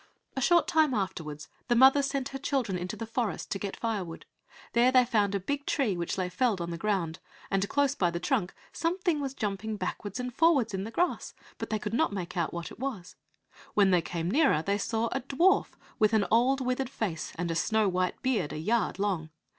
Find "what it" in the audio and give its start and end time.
12.51-12.79